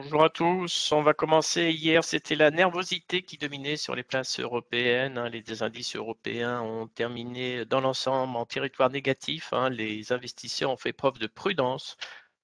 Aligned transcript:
Bonjour 0.00 0.22
à 0.22 0.30
tous. 0.30 0.92
On 0.92 1.02
va 1.02 1.12
commencer. 1.12 1.72
Hier, 1.72 2.04
c'était 2.04 2.36
la 2.36 2.52
nervosité 2.52 3.22
qui 3.22 3.36
dominait 3.36 3.76
sur 3.76 3.96
les 3.96 4.04
places 4.04 4.38
européennes. 4.38 5.18
Hein. 5.18 5.28
Les 5.28 5.64
indices 5.64 5.96
européens 5.96 6.60
ont 6.60 6.86
terminé 6.86 7.64
dans 7.64 7.80
l'ensemble 7.80 8.36
en 8.36 8.46
territoire 8.46 8.90
négatif. 8.90 9.52
Hein. 9.52 9.70
Les 9.70 10.12
investisseurs 10.12 10.70
ont 10.70 10.76
fait 10.76 10.92
preuve 10.92 11.18
de 11.18 11.26
prudence 11.26 11.96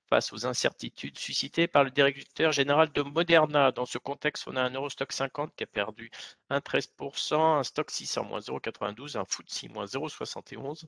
face 0.08 0.32
aux 0.32 0.46
incertitudes 0.46 1.16
suscitées 1.16 1.68
par 1.68 1.84
le 1.84 1.92
directeur 1.92 2.50
général 2.50 2.90
de 2.90 3.02
Moderna. 3.02 3.70
Dans 3.70 3.86
ce 3.86 3.98
contexte, 3.98 4.48
on 4.48 4.56
a 4.56 4.62
un 4.62 4.70
Eurostock 4.70 5.12
50 5.12 5.54
qui 5.54 5.62
a 5.62 5.68
perdu 5.68 6.10
1,13%, 6.50 7.36
un 7.60 7.62
Stock 7.62 7.88
600 7.88 8.24
moins 8.24 8.40
0,92, 8.40 9.16
un 9.16 9.24
FTSE 9.24 9.68
moins 9.68 9.84
0,71, 9.84 10.86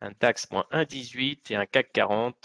un 0.00 0.12
DAX 0.20 0.48
moins 0.52 0.66
1,18 0.70 1.52
et 1.52 1.56
un 1.56 1.66
CAC 1.66 1.92
40 1.92 2.36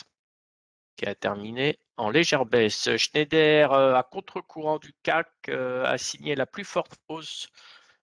qui 0.95 1.05
a 1.05 1.13
terminé 1.13 1.77
en 1.98 2.09
légère 2.09 2.45
baisse. 2.45 2.95
Schneider, 2.98 3.71
euh, 3.73 3.95
à 3.95 4.04
contre-courant 4.04 4.79
du 4.79 4.93
CAC, 5.04 5.28
euh, 5.50 5.83
a 5.86 5.97
signé 5.97 6.36
la 6.36 6.46
plus 6.46 6.64
forte 6.64 6.96
hausse 7.07 7.50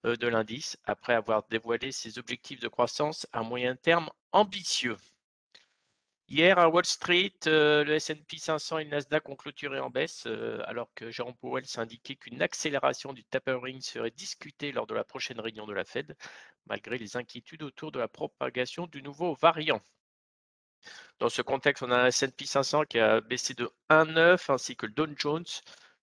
euh, 0.04 0.16
de 0.16 0.28
l'indice 0.28 0.76
après 0.84 1.14
avoir 1.14 1.44
dévoilé 1.48 1.92
ses 1.92 2.18
objectifs 2.18 2.60
de 2.60 2.68
croissance 2.68 3.26
à 3.32 3.42
moyen 3.42 3.76
terme 3.76 4.10
ambitieux. 4.32 4.96
Hier 6.28 6.58
à 6.58 6.68
Wall 6.68 6.86
Street, 6.86 7.34
le 7.46 7.92
S&P 7.92 8.38
500 8.38 8.78
et 8.78 8.84
le 8.84 8.90
Nasdaq 8.90 9.28
ont 9.28 9.36
clôturé 9.36 9.78
en 9.78 9.90
baisse, 9.90 10.26
alors 10.64 10.88
que 10.94 11.10
Jérôme 11.10 11.36
Powell 11.36 11.66
s'indiquait 11.66 12.16
qu'une 12.16 12.40
accélération 12.40 13.12
du 13.12 13.24
tapering 13.24 13.82
serait 13.82 14.10
discutée 14.10 14.72
lors 14.72 14.86
de 14.86 14.94
la 14.94 15.04
prochaine 15.04 15.38
réunion 15.38 15.66
de 15.66 15.74
la 15.74 15.84
Fed, 15.84 16.16
malgré 16.66 16.96
les 16.96 17.18
inquiétudes 17.18 17.62
autour 17.62 17.92
de 17.92 17.98
la 17.98 18.08
propagation 18.08 18.86
du 18.86 19.02
nouveau 19.02 19.34
variant. 19.34 19.82
Dans 21.18 21.28
ce 21.28 21.42
contexte, 21.42 21.82
on 21.82 21.90
a 21.90 21.96
un 21.96 22.06
S&P 22.06 22.44
500 22.44 22.84
qui 22.84 22.98
a 22.98 23.20
baissé 23.20 23.54
de 23.54 23.70
1,9 23.90 24.52
ainsi 24.52 24.76
que 24.76 24.86
le 24.86 24.92
Dow 24.92 25.06
Jones. 25.16 25.44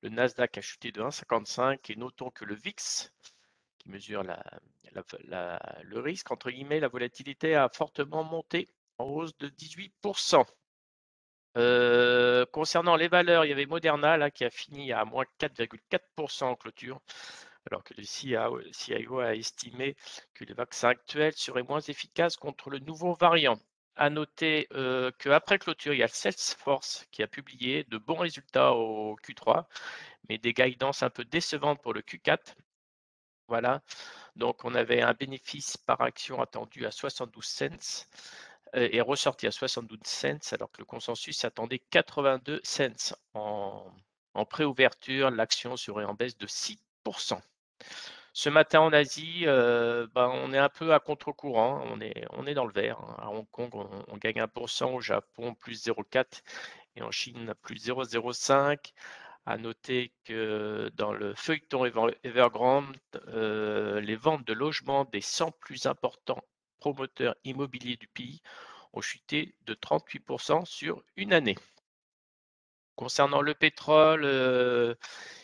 Le 0.01 0.09
Nasdaq 0.09 0.57
a 0.57 0.61
chuté 0.61 0.91
de 0.91 1.01
1,55 1.01 1.91
et 1.91 1.95
notons 1.95 2.31
que 2.31 2.45
le 2.45 2.55
VIX, 2.55 3.11
qui 3.77 3.89
mesure 3.89 4.23
le 4.23 5.99
risque, 5.99 6.31
entre 6.31 6.49
guillemets, 6.49 6.79
la 6.79 6.87
volatilité 6.87 7.55
a 7.55 7.69
fortement 7.69 8.23
monté 8.23 8.67
en 8.97 9.05
hausse 9.05 9.37
de 9.37 9.49
18%. 9.49 10.45
Euh, 11.57 12.45
concernant 12.53 12.95
les 12.95 13.09
valeurs, 13.09 13.45
il 13.45 13.49
y 13.49 13.51
avait 13.51 13.65
Moderna 13.65 14.17
là, 14.17 14.31
qui 14.31 14.45
a 14.45 14.49
fini 14.49 14.93
à 14.93 15.03
moins 15.05 15.25
4,4% 15.39 16.45
en 16.45 16.55
clôture, 16.55 17.01
alors 17.69 17.83
que 17.83 17.93
le 17.93 18.03
CIO 18.03 19.19
a 19.19 19.35
estimé 19.35 19.95
que 20.33 20.45
les 20.45 20.53
vaccins 20.53 20.89
actuels 20.89 21.33
seraient 21.33 21.63
moins 21.63 21.81
efficaces 21.81 22.37
contre 22.37 22.69
le 22.69 22.79
nouveau 22.79 23.13
variant 23.13 23.59
à 23.95 24.09
noter 24.09 24.67
qu'après 25.19 25.59
clôture, 25.59 25.93
il 25.93 25.99
y 25.99 26.03
a 26.03 26.07
Salesforce 26.07 27.05
qui 27.11 27.23
a 27.23 27.27
publié 27.27 27.83
de 27.85 27.97
bons 27.97 28.15
résultats 28.15 28.73
au 28.73 29.15
Q3, 29.17 29.65
mais 30.29 30.37
des 30.37 30.53
guidances 30.53 31.03
un 31.03 31.09
peu 31.09 31.25
décevantes 31.25 31.81
pour 31.81 31.93
le 31.93 32.01
Q4. 32.01 32.55
Voilà. 33.47 33.81
Donc, 34.35 34.63
on 34.63 34.75
avait 34.75 35.01
un 35.01 35.13
bénéfice 35.13 35.77
par 35.77 36.01
action 36.01 36.41
attendu 36.41 36.85
à 36.85 36.91
72 36.91 37.45
cents 37.45 38.07
et 38.73 39.01
ressorti 39.01 39.47
à 39.47 39.51
72 39.51 39.99
cents, 40.05 40.53
alors 40.53 40.71
que 40.71 40.79
le 40.79 40.85
consensus 40.85 41.43
attendait 41.43 41.79
82 41.79 42.61
cents. 42.63 43.15
En, 43.33 43.91
en 44.33 44.45
préouverture, 44.45 45.29
l'action 45.29 45.75
serait 45.75 46.05
en 46.05 46.13
baisse 46.13 46.37
de 46.37 46.47
6%. 46.47 47.41
Ce 48.33 48.49
matin 48.49 48.79
en 48.81 48.93
Asie, 48.93 49.43
euh, 49.45 50.07
ben, 50.15 50.29
on 50.29 50.53
est 50.53 50.57
un 50.57 50.69
peu 50.69 50.93
à 50.93 50.99
contre-courant, 50.99 51.83
on 51.91 51.99
est, 51.99 52.25
on 52.31 52.45
est 52.47 52.53
dans 52.53 52.65
le 52.65 52.71
vert. 52.71 52.99
Hein. 52.99 53.15
À 53.19 53.29
Hong 53.29 53.47
Kong, 53.51 53.69
on, 53.73 54.17
gagne 54.17 54.41
1%, 54.41 54.93
au 54.93 55.01
Japon, 55.01 55.53
plus 55.53 55.85
0,4% 55.85 56.41
et 56.95 57.01
en 57.01 57.11
Chine, 57.11 57.53
plus 57.61 57.87
0,05%. 57.87 58.77
À 59.47 59.57
noter 59.57 60.13
que 60.23 60.91
dans 60.95 61.13
le 61.13 61.33
feuilleton 61.33 61.85
Evergrande, 62.23 62.95
euh, 63.29 63.99
les 63.99 64.15
ventes 64.15 64.45
de 64.45 64.53
logements 64.53 65.03
des 65.05 65.21
100 65.21 65.51
plus 65.59 65.87
importants 65.87 66.43
promoteurs 66.79 67.35
immobiliers 67.43 67.97
du 67.97 68.07
pays 68.07 68.41
ont 68.93 69.01
chuté 69.01 69.55
de 69.65 69.73
38% 69.73 70.65
sur 70.65 71.03
une 71.15 71.33
année. 71.33 71.57
Concernant 72.95 73.41
le 73.41 73.55
pétrole, 73.55 74.25
euh, 74.25 74.93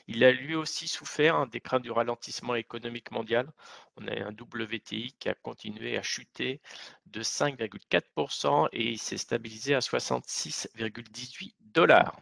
il 0.07 0.23
a 0.23 0.31
lui 0.31 0.55
aussi 0.55 0.87
souffert 0.87 1.35
hein, 1.35 1.47
des 1.47 1.59
craintes 1.59 1.83
du 1.83 1.91
ralentissement 1.91 2.55
économique 2.55 3.11
mondial. 3.11 3.51
On 3.97 4.07
a 4.07 4.11
un 4.11 4.31
WTI 4.31 5.13
qui 5.19 5.29
a 5.29 5.33
continué 5.33 5.97
à 5.97 6.01
chuter 6.01 6.61
de 7.07 7.21
5,4% 7.21 8.69
et 8.71 8.91
il 8.91 8.99
s'est 8.99 9.17
stabilisé 9.17 9.75
à 9.75 9.79
66,18 9.79 11.53
dollars. 11.59 12.17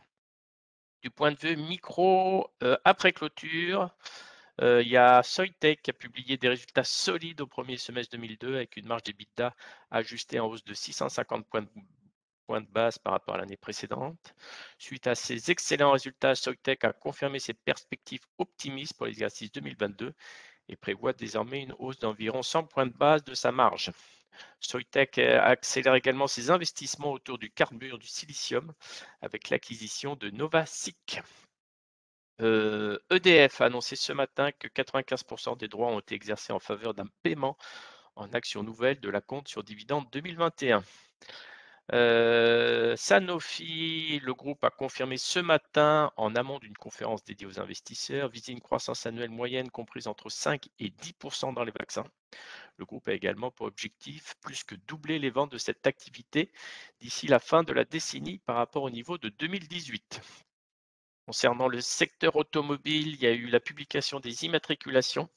Du 1.01 1.11
point 1.11 1.31
de 1.31 1.37
vue 1.37 1.55
micro, 1.57 2.49
euh, 2.63 2.77
après 2.83 3.13
clôture, 3.13 3.95
euh, 4.61 4.81
il 4.81 4.87
y 4.87 4.97
a 4.97 5.21
Soitec 5.21 5.81
qui 5.83 5.91
a 5.91 5.93
publié 5.93 6.37
des 6.37 6.49
résultats 6.49 6.83
solides 6.83 7.41
au 7.41 7.47
premier 7.47 7.77
semestre 7.77 8.11
2002 8.13 8.55
avec 8.55 8.77
une 8.77 8.87
marge 8.87 9.03
d'EBITDA 9.03 9.53
ajustée 9.91 10.39
en 10.39 10.47
hausse 10.47 10.63
de 10.63 10.73
650 10.73 11.45
points 11.47 11.61
de 11.61 11.69
point 12.45 12.61
de 12.61 12.67
base 12.67 12.97
par 12.97 13.13
rapport 13.13 13.35
à 13.35 13.37
l'année 13.39 13.57
précédente. 13.57 14.33
Suite 14.77 15.07
à 15.07 15.15
ces 15.15 15.51
excellents 15.51 15.91
résultats, 15.91 16.35
Soitec 16.35 16.83
a 16.83 16.93
confirmé 16.93 17.39
ses 17.39 17.53
perspectives 17.53 18.25
optimistes 18.37 18.95
pour 18.95 19.05
l'exercice 19.05 19.51
2022 19.51 20.13
et 20.69 20.75
prévoit 20.75 21.13
désormais 21.13 21.61
une 21.63 21.75
hausse 21.79 21.99
d'environ 21.99 22.41
100 22.41 22.63
points 22.65 22.87
de 22.87 22.93
base 22.93 23.23
de 23.23 23.33
sa 23.33 23.51
marge. 23.51 23.91
Soitec 24.59 25.17
accélère 25.17 25.95
également 25.95 26.27
ses 26.27 26.51
investissements 26.51 27.11
autour 27.11 27.37
du 27.37 27.51
carbure 27.51 27.97
du 27.97 28.07
silicium 28.07 28.73
avec 29.21 29.49
l'acquisition 29.49 30.15
de 30.15 30.29
Novasic. 30.29 31.21
EDF 32.37 32.43
euh, 32.43 32.99
e 33.09 33.63
a 33.63 33.65
annoncé 33.65 33.95
ce 33.95 34.11
matin 34.11 34.51
que 34.51 34.67
95% 34.67 35.57
des 35.57 35.69
droits 35.69 35.87
ont 35.87 35.99
été 35.99 36.15
exercés 36.15 36.51
en 36.51 36.59
faveur 36.59 36.93
d'un 36.93 37.07
paiement 37.23 37.57
en 38.15 38.33
actions 38.33 38.63
nouvelles 38.63 38.99
de 38.99 39.09
la 39.09 39.21
compte 39.21 39.47
sur 39.47 39.63
dividende 39.63 40.05
2021. 40.11 40.83
Euh, 41.93 42.95
Sanofi, 42.95 44.19
le 44.23 44.33
groupe 44.33 44.63
a 44.63 44.71
confirmé 44.71 45.17
ce 45.17 45.39
matin, 45.39 46.11
en 46.17 46.35
amont 46.35 46.57
d'une 46.57 46.75
conférence 46.75 47.23
dédiée 47.23 47.45
aux 47.45 47.59
investisseurs, 47.59 48.29
viser 48.29 48.53
une 48.53 48.61
croissance 48.61 49.05
annuelle 49.05 49.29
moyenne 49.29 49.69
comprise 49.69 50.07
entre 50.07 50.29
5 50.29 50.67
et 50.79 50.89
10% 50.89 51.53
dans 51.53 51.63
les 51.63 51.71
vaccins. 51.71 52.05
Le 52.77 52.85
groupe 52.85 53.07
a 53.07 53.13
également 53.13 53.51
pour 53.51 53.67
objectif 53.67 54.35
plus 54.41 54.63
que 54.63 54.75
doubler 54.87 55.19
les 55.19 55.29
ventes 55.29 55.51
de 55.51 55.57
cette 55.57 55.85
activité 55.85 56.51
d'ici 56.99 57.27
la 57.27 57.39
fin 57.39 57.63
de 57.63 57.73
la 57.73 57.85
décennie 57.85 58.39
par 58.39 58.55
rapport 58.55 58.83
au 58.83 58.89
niveau 58.89 59.17
de 59.17 59.29
2018. 59.29 60.21
Concernant 61.27 61.67
le 61.67 61.81
secteur 61.81 62.35
automobile, 62.35 63.09
il 63.09 63.21
y 63.21 63.27
a 63.27 63.31
eu 63.31 63.47
la 63.47 63.59
publication 63.59 64.19
des 64.19 64.45
immatriculations 64.45 65.29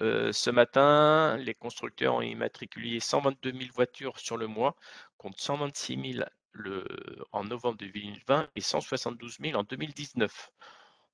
euh, 0.00 0.32
ce 0.32 0.50
matin, 0.50 1.36
les 1.36 1.54
constructeurs 1.54 2.14
ont 2.14 2.22
immatriculé 2.22 2.98
122 2.98 3.52
000 3.52 3.64
voitures 3.72 4.18
sur 4.18 4.36
le 4.36 4.48
mois, 4.48 4.76
contre 5.24 5.40
126 5.40 6.12
000 6.16 6.28
le, 6.52 6.84
en 7.32 7.44
novembre 7.44 7.78
2020 7.78 8.50
et 8.56 8.60
172 8.60 9.38
000 9.40 9.58
en 9.58 9.62
2019. 9.62 10.50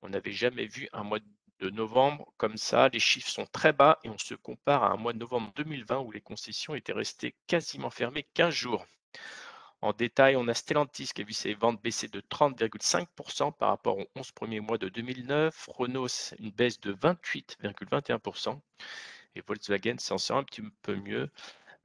On 0.03 0.09
n'avait 0.09 0.33
jamais 0.33 0.67
vu 0.67 0.89
un 0.93 1.05
mois 1.05 1.21
de 1.61 1.71
novembre 1.71 2.33
comme 2.37 2.57
ça. 2.57 2.89
Les 2.89 2.99
chiffres 2.99 3.31
sont 3.31 3.47
très 3.47 3.73
bas 3.73 4.01
et 4.03 4.09
on 4.09 4.19
se 4.19 4.35
compare 4.35 4.83
à 4.83 4.91
un 4.91 4.97
mois 4.97 5.13
de 5.13 5.19
novembre 5.19 5.53
2020 5.55 5.99
où 6.01 6.11
les 6.11 6.21
concessions 6.21 6.75
étaient 6.75 6.93
restées 6.93 7.37
quasiment 7.47 7.91
fermées 7.91 8.27
15 8.35 8.53
jours. 8.53 8.85
En 9.81 9.93
détail, 9.93 10.35
on 10.35 10.49
a 10.49 10.55
Stellantis 10.55 11.11
qui 11.15 11.23
a 11.23 11.25
vu 11.25 11.33
ses 11.33 11.55
ventes 11.55 11.81
baisser 11.81 12.09
de 12.09 12.21
30,5% 12.21 13.53
par 13.57 13.69
rapport 13.69 13.97
aux 13.97 14.09
11 14.17 14.33
premiers 14.33 14.61
mois 14.61 14.77
de 14.77 14.89
2009. 14.89 15.69
Renault, 15.69 16.09
une 16.41 16.51
baisse 16.51 16.81
de 16.81 16.93
28,21%. 16.95 18.61
Et 19.37 19.41
Volkswagen 19.47 19.99
s'en 19.99 20.19
sort 20.19 20.39
un 20.39 20.45
petit 20.45 20.63
peu 20.83 20.97
mieux. 20.97 21.31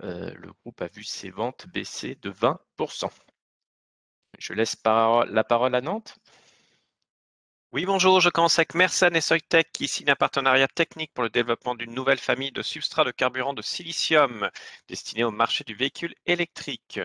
Euh, 0.03 0.33
le 0.35 0.51
groupe 0.51 0.81
a 0.81 0.87
vu 0.87 1.03
ses 1.03 1.29
ventes 1.29 1.67
baisser 1.67 2.15
de 2.21 2.31
20%. 2.31 3.09
Je 4.37 4.53
laisse 4.53 4.75
la 4.83 5.43
parole 5.43 5.75
à 5.75 5.81
Nantes. 5.81 6.17
Oui, 7.71 7.85
bonjour, 7.85 8.21
je 8.21 8.29
commence 8.29 8.57
avec 8.57 8.73
Mersen 8.73 9.15
et 9.15 9.21
Soitec 9.21 9.69
qui 9.73 9.87
signent 9.87 10.11
un 10.11 10.15
partenariat 10.15 10.67
technique 10.67 11.13
pour 11.13 11.23
le 11.23 11.29
développement 11.29 11.75
d'une 11.75 11.93
nouvelle 11.93 12.19
famille 12.19 12.51
de 12.51 12.61
substrats 12.61 13.03
de 13.03 13.11
carburant 13.11 13.53
de 13.53 13.61
silicium 13.61 14.49
destinés 14.87 15.25
au 15.25 15.31
marché 15.31 15.63
du 15.65 15.75
véhicule 15.75 16.15
électrique. 16.25 16.99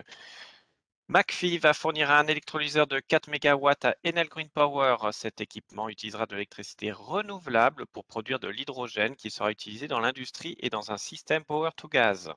McPhee 1.09 1.57
va 1.57 1.73
fournir 1.73 2.09
un 2.09 2.25
électrolyseur 2.27 2.87
de 2.87 3.01
4 3.01 3.29
MW 3.29 3.69
à 3.83 3.95
Enel 4.05 4.29
Green 4.29 4.49
Power. 4.49 4.95
Cet 5.11 5.41
équipement 5.41 5.89
utilisera 5.89 6.25
de 6.25 6.35
l'électricité 6.35 6.93
renouvelable 6.93 7.85
pour 7.87 8.05
produire 8.05 8.39
de 8.39 8.47
l'hydrogène 8.47 9.17
qui 9.17 9.29
sera 9.29 9.51
utilisé 9.51 9.89
dans 9.89 9.99
l'industrie 9.99 10.55
et 10.59 10.69
dans 10.69 10.91
un 10.91 10.97
système 10.97 11.43
Power 11.43 11.71
to 11.75 11.89
Gas. 11.89 12.29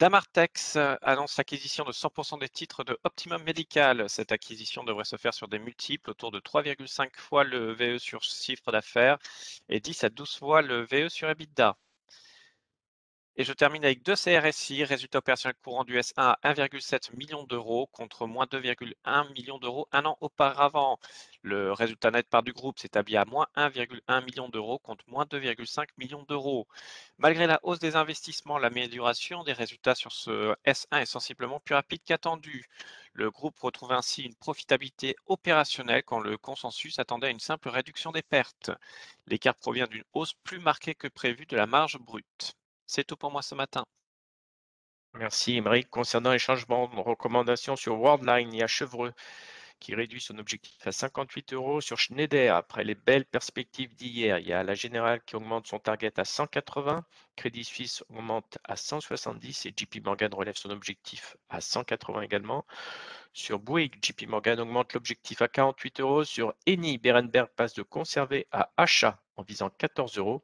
Damartex 0.00 0.76
annonce 1.02 1.36
l'acquisition 1.38 1.84
de 1.84 1.92
100% 1.92 2.38
des 2.38 2.48
titres 2.48 2.84
de 2.84 2.98
Optimum 3.04 3.42
Medical. 3.42 4.08
Cette 4.08 4.32
acquisition 4.32 4.84
devrait 4.84 5.04
se 5.04 5.16
faire 5.16 5.34
sur 5.34 5.48
des 5.48 5.58
multiples 5.58 6.10
autour 6.10 6.30
de 6.30 6.40
3,5 6.40 7.16
fois 7.16 7.42
le 7.44 7.72
VE 7.74 7.98
sur 7.98 8.22
chiffre 8.22 8.70
d'affaires 8.72 9.18
et 9.68 9.80
10 9.80 10.04
à 10.04 10.08
12 10.08 10.36
fois 10.36 10.62
le 10.62 10.86
VE 10.86 11.08
sur 11.08 11.28
EBITDA. 11.28 11.76
Et 13.40 13.44
je 13.44 13.52
termine 13.52 13.84
avec 13.84 14.02
deux 14.02 14.16
CRSI, 14.16 14.82
résultat 14.82 15.18
opérationnel 15.18 15.54
courant 15.62 15.84
du 15.84 15.96
S1 15.96 16.12
à 16.16 16.38
1,7 16.42 17.16
million 17.16 17.44
d'euros 17.44 17.86
contre 17.86 18.26
moins 18.26 18.46
2,1 18.46 19.32
million 19.32 19.58
d'euros 19.58 19.86
un 19.92 20.06
an 20.06 20.18
auparavant. 20.20 20.98
Le 21.42 21.72
résultat 21.72 22.10
net 22.10 22.28
part 22.28 22.42
du 22.42 22.52
groupe 22.52 22.80
s'établit 22.80 23.16
à 23.16 23.24
moins 23.24 23.46
1,1 23.54 24.24
million 24.24 24.48
d'euros 24.48 24.80
contre 24.80 25.04
moins 25.08 25.24
2,5 25.24 25.86
millions 25.98 26.24
d'euros. 26.24 26.66
Malgré 27.18 27.46
la 27.46 27.60
hausse 27.62 27.78
des 27.78 27.94
investissements, 27.94 28.58
l'amélioration 28.58 29.44
des 29.44 29.52
résultats 29.52 29.94
sur 29.94 30.10
ce 30.10 30.56
S1 30.66 31.02
est 31.02 31.06
sensiblement 31.06 31.60
plus 31.60 31.76
rapide 31.76 32.02
qu'attendu. 32.04 32.66
Le 33.12 33.30
groupe 33.30 33.60
retrouve 33.60 33.92
ainsi 33.92 34.24
une 34.24 34.34
profitabilité 34.34 35.14
opérationnelle 35.26 36.02
quand 36.02 36.18
le 36.18 36.38
consensus 36.38 36.98
attendait 36.98 37.30
une 37.30 37.38
simple 37.38 37.68
réduction 37.68 38.10
des 38.10 38.22
pertes. 38.22 38.72
L'écart 39.28 39.54
provient 39.54 39.86
d'une 39.86 40.04
hausse 40.12 40.34
plus 40.42 40.58
marquée 40.58 40.96
que 40.96 41.06
prévue 41.06 41.46
de 41.46 41.56
la 41.56 41.66
marge 41.66 41.98
brute. 41.98 42.56
C'est 42.88 43.04
tout 43.04 43.16
pour 43.16 43.30
moi 43.30 43.42
ce 43.42 43.54
matin. 43.54 43.84
Merci, 45.12 45.56
Émeric. 45.56 45.90
Concernant 45.90 46.32
les 46.32 46.38
changements 46.38 46.88
de 46.88 46.96
recommandations 46.96 47.76
sur 47.76 48.00
Worldline, 48.00 48.52
il 48.52 48.60
y 48.60 48.62
a 48.62 48.66
Chevreux 48.66 49.12
qui 49.78 49.94
réduit 49.94 50.22
son 50.22 50.38
objectif 50.38 50.86
à 50.86 50.90
58 50.90 51.52
euros. 51.52 51.82
Sur 51.82 51.98
Schneider, 51.98 52.56
après 52.56 52.84
les 52.84 52.94
belles 52.94 53.26
perspectives 53.26 53.94
d'hier, 53.94 54.38
il 54.38 54.48
y 54.48 54.54
a 54.54 54.62
la 54.62 54.74
Générale 54.74 55.22
qui 55.26 55.36
augmente 55.36 55.66
son 55.66 55.78
target 55.78 56.18
à 56.18 56.24
180, 56.24 57.04
Crédit 57.36 57.64
Suisse 57.64 58.02
augmente 58.08 58.56
à 58.64 58.76
170 58.76 59.66
et 59.66 59.74
JP 59.76 60.04
Morgan 60.06 60.32
relève 60.32 60.56
son 60.56 60.70
objectif 60.70 61.36
à 61.50 61.60
180 61.60 62.22
également. 62.22 62.64
Sur 63.34 63.58
Bouygues, 63.58 64.02
JP 64.02 64.28
Morgan 64.28 64.60
augmente 64.60 64.94
l'objectif 64.94 65.42
à 65.42 65.48
48 65.48 66.00
euros. 66.00 66.24
Sur 66.24 66.54
Eni, 66.66 66.96
Berenberg 66.96 67.50
passe 67.54 67.74
de 67.74 67.82
conserver 67.82 68.46
à 68.50 68.70
achat 68.78 69.22
en 69.36 69.42
visant 69.42 69.68
14 69.68 70.16
euros. 70.16 70.42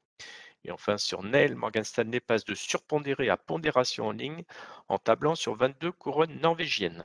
Et 0.65 0.73
enfin, 0.73 0.99
sur 0.99 1.23
Nel, 1.23 1.57
Morgan 1.57 1.85
Stanley 1.85 2.21
passe 2.21 2.45
de 2.45 2.55
surpondéré 2.55 3.29
à 3.29 3.37
pondération 3.37 4.09
en 4.09 4.13
ligne 4.13 4.45
en 4.89 4.99
tablant 4.99 5.35
sur 5.35 5.55
22 5.55 5.93
couronnes 5.93 6.41
norvégiennes. 6.41 7.05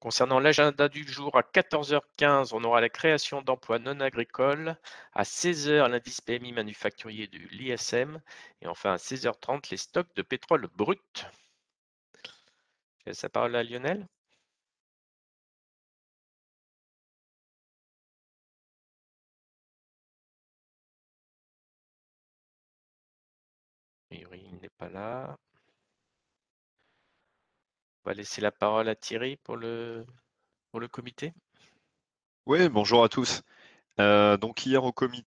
Concernant 0.00 0.40
l'agenda 0.40 0.88
du 0.88 1.06
jour, 1.06 1.36
à 1.36 1.42
14h15, 1.42 2.54
on 2.54 2.64
aura 2.64 2.80
la 2.80 2.88
création 2.88 3.42
d'emplois 3.42 3.78
non 3.78 4.00
agricoles. 4.00 4.76
À 5.12 5.24
16h, 5.24 5.88
l'indice 5.88 6.22
PMI 6.22 6.52
manufacturier 6.52 7.26
de 7.26 7.38
l'ISM. 7.50 8.20
Et 8.62 8.66
enfin, 8.66 8.94
à 8.94 8.96
16h30, 8.96 9.70
les 9.70 9.76
stocks 9.76 10.14
de 10.16 10.22
pétrole 10.22 10.68
brut. 10.74 11.26
Je 13.00 13.10
laisse 13.10 13.22
la 13.22 13.28
parole 13.28 13.54
à 13.56 13.62
Lionel? 13.62 14.08
Pas. 24.88 25.36
On 28.04 28.10
va 28.10 28.14
laisser 28.14 28.40
la 28.40 28.50
parole 28.50 28.88
à 28.88 28.94
Thierry 28.94 29.36
pour 29.36 29.56
le, 29.56 30.06
pour 30.70 30.80
le 30.80 30.88
comité. 30.88 31.34
Oui, 32.46 32.68
bonjour 32.68 33.04
à 33.04 33.08
tous. 33.08 33.42
Euh, 33.98 34.36
donc 34.38 34.64
hier 34.64 34.82
au 34.84 34.92
comité, 34.92 35.18